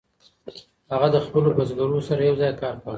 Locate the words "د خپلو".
1.15-1.49